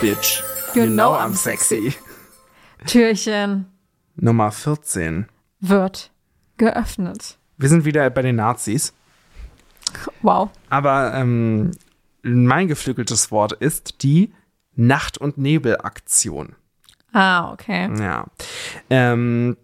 Bitch. 0.00 0.44
You 0.74 0.86
know 0.86 1.12
I'm 1.12 1.34
sexy. 1.34 1.92
Türchen 2.86 3.66
Nummer 4.14 4.52
14. 4.52 5.26
wird 5.58 6.12
geöffnet. 6.56 7.36
Wir 7.56 7.68
sind 7.68 7.84
wieder 7.84 8.08
bei 8.10 8.22
den 8.22 8.36
Nazis. 8.36 8.94
Wow. 10.22 10.50
Aber 10.70 11.14
ähm, 11.14 11.72
mein 12.22 12.68
geflügeltes 12.68 13.32
Wort 13.32 13.52
ist 13.54 14.04
die 14.04 14.32
Nacht- 14.76 15.18
und 15.18 15.36
Nebelaktion. 15.36 16.54
Ah, 17.12 17.52
okay. 17.52 17.90
Ja. 17.98 18.26
Ähm, 18.90 19.56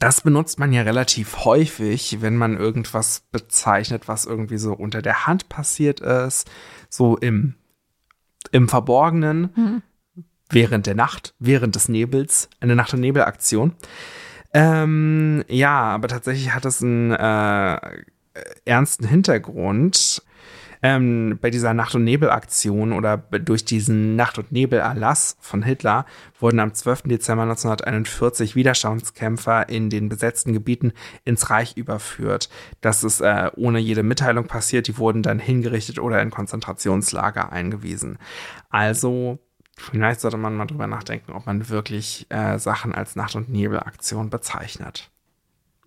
das 0.00 0.22
benutzt 0.22 0.58
man 0.58 0.72
ja 0.72 0.82
relativ 0.82 1.44
häufig, 1.44 2.22
wenn 2.22 2.36
man 2.36 2.56
irgendwas 2.56 3.22
bezeichnet, 3.30 4.08
was 4.08 4.24
irgendwie 4.24 4.58
so 4.58 4.72
unter 4.72 5.00
der 5.00 5.28
Hand 5.28 5.48
passiert 5.48 6.00
ist, 6.00 6.50
so 6.88 7.16
im, 7.16 7.54
im 8.52 8.68
Verborgenen, 8.68 9.82
während 10.50 10.86
der 10.86 10.94
Nacht, 10.94 11.34
während 11.38 11.74
des 11.74 11.88
Nebels, 11.88 12.48
eine 12.60 12.76
Nacht- 12.76 12.94
und 12.94 13.00
Nebelaktion. 13.00 13.72
Ähm, 14.54 15.44
ja, 15.48 15.80
aber 15.80 16.08
tatsächlich 16.08 16.54
hat 16.54 16.64
es 16.64 16.82
einen 16.82 17.10
äh, 17.10 17.78
ernsten 18.64 19.06
Hintergrund. 19.06 20.22
Ähm, 20.82 21.38
bei 21.40 21.50
dieser 21.50 21.74
Nacht- 21.74 21.94
und 21.94 22.02
Nebelaktion 22.04 22.92
oder 22.92 23.16
durch 23.16 23.64
diesen 23.64 24.16
Nacht- 24.16 24.38
und 24.38 24.50
Nebelerlass 24.50 25.36
von 25.40 25.62
Hitler 25.62 26.06
wurden 26.40 26.58
am 26.58 26.74
12. 26.74 27.02
Dezember 27.02 27.44
1941 27.44 28.56
Widerstandskämpfer 28.56 29.68
in 29.68 29.90
den 29.90 30.08
besetzten 30.08 30.52
Gebieten 30.52 30.92
ins 31.24 31.50
Reich 31.50 31.76
überführt. 31.76 32.50
Das 32.80 33.04
ist 33.04 33.20
äh, 33.20 33.50
ohne 33.56 33.78
jede 33.78 34.02
Mitteilung 34.02 34.46
passiert. 34.46 34.88
Die 34.88 34.98
wurden 34.98 35.22
dann 35.22 35.38
hingerichtet 35.38 36.00
oder 36.00 36.20
in 36.20 36.30
Konzentrationslager 36.30 37.52
eingewiesen. 37.52 38.18
Also 38.68 39.38
vielleicht 39.78 40.20
sollte 40.20 40.36
man 40.36 40.56
mal 40.56 40.66
drüber 40.66 40.88
nachdenken, 40.88 41.32
ob 41.32 41.46
man 41.46 41.68
wirklich 41.68 42.26
äh, 42.28 42.58
Sachen 42.58 42.92
als 42.92 43.14
Nacht- 43.14 43.36
und 43.36 43.48
Nebelaktion 43.48 44.30
bezeichnet. 44.30 45.10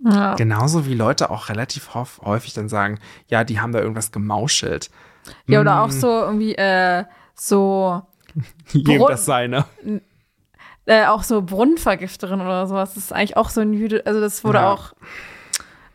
Ja. 0.03 0.35
Genauso 0.35 0.85
wie 0.85 0.93
Leute 0.93 1.29
auch 1.29 1.49
relativ 1.49 1.95
häuf- 1.95 2.21
häufig 2.21 2.53
dann 2.53 2.69
sagen, 2.69 2.99
ja, 3.27 3.43
die 3.43 3.59
haben 3.59 3.71
da 3.71 3.79
irgendwas 3.79 4.11
gemauschelt. 4.11 4.89
Ja, 5.47 5.61
oder 5.61 5.81
auch 5.83 5.89
so 5.91 6.07
irgendwie, 6.07 6.53
äh, 6.55 7.05
so, 7.33 8.01
Jedem 8.73 9.05
das 9.07 9.25
seine. 9.25 9.65
äh, 10.85 11.05
auch 11.05 11.23
so 11.23 11.41
Brunnenvergifterin 11.41 12.41
oder 12.41 12.67
sowas. 12.67 12.93
Das 12.93 13.05
ist 13.05 13.13
eigentlich 13.13 13.37
auch 13.37 13.49
so 13.49 13.61
ein 13.61 13.73
Jüde, 13.73 14.03
also 14.05 14.19
das 14.19 14.43
wurde 14.43 14.59
Ja. 14.59 14.71
auch, 14.73 14.93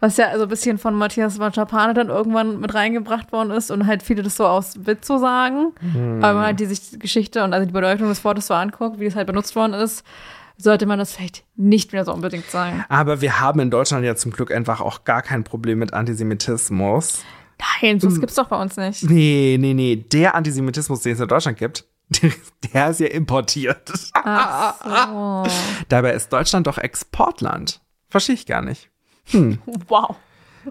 was 0.00 0.16
ja 0.16 0.28
also 0.28 0.44
ein 0.44 0.48
bisschen 0.48 0.78
von 0.78 0.94
Matthias 0.94 1.38
Vachapane 1.38 1.92
dann 1.94 2.08
irgendwann 2.08 2.58
mit 2.58 2.74
reingebracht 2.74 3.30
worden 3.32 3.50
ist 3.50 3.70
und 3.70 3.86
halt 3.86 4.02
viele 4.02 4.22
das 4.22 4.36
so 4.36 4.46
aus 4.46 4.86
Witz 4.86 5.06
so 5.06 5.18
sagen. 5.18 5.72
Hm. 5.80 6.24
Aber 6.24 6.34
man 6.38 6.44
halt 6.46 6.60
die 6.60 6.66
sich 6.66 6.90
die 6.90 6.98
Geschichte 6.98 7.44
und 7.44 7.52
also 7.52 7.66
die 7.66 7.72
Bedeutung 7.72 8.08
des 8.08 8.24
Wortes 8.24 8.46
so 8.46 8.54
anguckt, 8.54 8.98
wie 8.98 9.04
es 9.06 9.14
halt 9.14 9.26
benutzt 9.26 9.54
worden 9.54 9.74
ist, 9.74 10.04
sollte 10.62 10.86
man 10.86 10.98
das 10.98 11.12
vielleicht 11.14 11.44
nicht 11.56 11.92
mehr 11.92 12.04
so 12.04 12.12
unbedingt 12.12 12.50
sagen. 12.50 12.84
Aber 12.88 13.20
wir 13.20 13.40
haben 13.40 13.60
in 13.60 13.70
Deutschland 13.70 14.04
ja 14.04 14.14
zum 14.16 14.30
Glück 14.32 14.52
einfach 14.52 14.80
auch 14.80 15.04
gar 15.04 15.22
kein 15.22 15.44
Problem 15.44 15.78
mit 15.78 15.92
Antisemitismus. 15.92 17.22
Nein, 17.82 17.92
Hm. 17.92 17.98
das 18.00 18.20
gibt's 18.20 18.34
doch 18.36 18.48
bei 18.48 18.60
uns 18.60 18.76
nicht. 18.76 19.02
Nee, 19.04 19.56
nee, 19.60 19.74
nee. 19.74 19.96
Der 19.96 20.34
Antisemitismus, 20.34 21.02
den 21.02 21.12
es 21.14 21.20
in 21.20 21.28
Deutschland 21.28 21.58
gibt, 21.58 21.84
der 22.72 22.90
ist 22.90 23.00
ja 23.00 23.06
importiert. 23.08 23.90
Oh, 24.24 25.46
Dabei 25.88 26.12
ist 26.12 26.32
Deutschland 26.32 26.66
doch 26.66 26.78
Exportland. 26.78 27.80
Verstehe 28.08 28.34
ich 28.34 28.46
gar 28.46 28.62
nicht. 28.62 28.90
wow. 29.88 30.16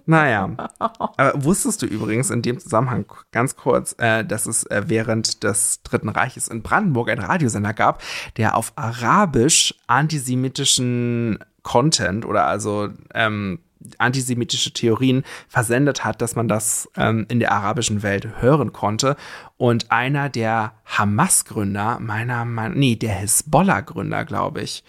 Naja. 0.05 0.49
Aber 0.77 1.43
wusstest 1.43 1.81
du 1.81 1.85
übrigens 1.85 2.29
in 2.29 2.41
dem 2.41 2.59
Zusammenhang 2.59 3.05
ganz 3.31 3.55
kurz, 3.55 3.95
äh, 3.97 4.23
dass 4.23 4.45
es 4.45 4.63
äh, 4.65 4.83
während 4.87 5.43
des 5.43 5.81
Dritten 5.83 6.09
Reiches 6.09 6.47
in 6.47 6.61
Brandenburg 6.61 7.09
einen 7.09 7.21
Radiosender 7.21 7.73
gab, 7.73 8.01
der 8.37 8.55
auf 8.55 8.73
Arabisch 8.75 9.75
antisemitischen 9.87 11.39
Content 11.63 12.25
oder 12.25 12.45
also 12.45 12.89
ähm, 13.13 13.59
antisemitische 13.97 14.71
Theorien 14.73 15.23
versendet 15.47 16.03
hat, 16.03 16.21
dass 16.21 16.35
man 16.35 16.47
das 16.47 16.89
ähm, 16.97 17.25
in 17.29 17.39
der 17.39 17.51
arabischen 17.51 18.03
Welt 18.03 18.41
hören 18.41 18.73
konnte. 18.73 19.15
Und 19.57 19.91
einer 19.91 20.29
der 20.29 20.73
Hamas-Gründer, 20.85 21.99
meiner 21.99 22.45
Meinung 22.45 22.79
nee, 22.79 22.95
der 22.95 23.11
Hezbollah-Gründer, 23.11 24.25
glaube 24.25 24.61
ich, 24.61 24.83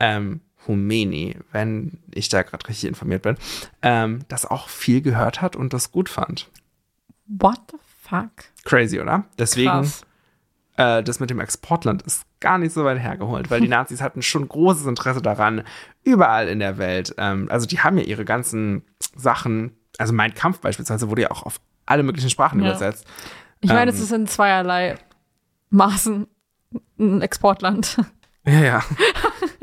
ähm, 0.00 0.40
Khomeini, 0.66 1.36
wenn 1.52 1.98
ich 2.10 2.28
da 2.28 2.42
gerade 2.42 2.66
richtig 2.68 2.88
informiert 2.88 3.22
bin, 3.22 3.36
ähm, 3.82 4.20
das 4.28 4.44
auch 4.46 4.68
viel 4.68 5.00
gehört 5.00 5.40
hat 5.40 5.54
und 5.56 5.72
das 5.72 5.92
gut 5.92 6.08
fand. 6.08 6.50
What 7.26 7.60
the 7.70 7.76
fuck? 8.02 8.30
Crazy, 8.64 9.00
oder? 9.00 9.24
Deswegen, 9.38 9.90
äh, 10.76 11.02
das 11.02 11.20
mit 11.20 11.30
dem 11.30 11.40
Exportland 11.40 12.02
ist 12.02 12.24
gar 12.40 12.58
nicht 12.58 12.72
so 12.72 12.84
weit 12.84 12.98
hergeholt, 12.98 13.50
weil 13.50 13.60
die 13.60 13.68
Nazis 13.76 14.00
hatten 14.02 14.22
schon 14.22 14.48
großes 14.48 14.86
Interesse 14.86 15.22
daran, 15.22 15.62
überall 16.04 16.48
in 16.48 16.58
der 16.58 16.78
Welt. 16.78 17.14
Ähm, 17.18 17.48
also 17.50 17.66
die 17.66 17.80
haben 17.80 17.96
ja 17.98 18.04
ihre 18.04 18.24
ganzen 18.24 18.82
Sachen, 19.14 19.72
also 19.98 20.12
mein 20.12 20.34
Kampf 20.34 20.60
beispielsweise 20.60 21.08
wurde 21.10 21.22
ja 21.22 21.30
auch 21.30 21.44
auf 21.44 21.60
alle 21.86 22.02
möglichen 22.02 22.30
Sprachen 22.30 22.60
Ja. 22.60 22.70
übersetzt. 22.70 23.06
Ich 23.60 23.70
meine, 23.70 23.90
Ähm. 23.90 23.96
es 23.96 24.00
ist 24.02 24.12
in 24.12 24.26
zweierlei 24.26 24.96
Maßen 25.70 26.26
ein 26.98 27.22
Exportland. 27.22 27.96
Ja, 28.44 28.60
ja. 28.60 28.84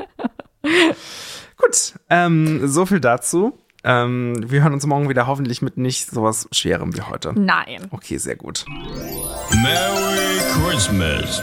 Gut, 1.56 1.94
ähm, 2.10 2.66
so 2.66 2.86
viel 2.86 3.00
dazu. 3.00 3.58
Ähm, 3.84 4.50
wir 4.50 4.62
hören 4.62 4.72
uns 4.72 4.86
morgen 4.86 5.08
wieder 5.08 5.26
hoffentlich 5.26 5.60
mit 5.60 5.76
nicht 5.76 6.10
sowas 6.10 6.48
Schwerem 6.52 6.96
wie 6.96 7.02
heute. 7.02 7.38
Nein. 7.38 7.86
Okay, 7.90 8.16
sehr 8.16 8.36
gut. 8.36 8.64
Merry 8.68 10.40
Christmas. 10.52 11.42